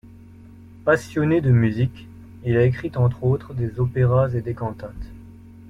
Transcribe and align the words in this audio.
Passionné 0.83 1.41
de 1.41 1.51
musique, 1.51 2.07
il 2.43 2.57
a 2.57 2.63
écrit 2.65 2.91
entre 2.95 3.23
autres 3.23 3.53
des 3.53 3.79
opéras 3.79 4.33
et 4.33 4.41
des 4.41 4.55
cantates. 4.55 4.89